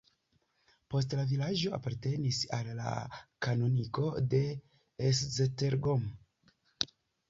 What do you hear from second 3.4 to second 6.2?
kanoniko de Esztergom.